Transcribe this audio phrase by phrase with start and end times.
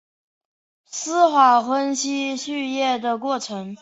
[0.85, 3.69] 词法分析序列的过程。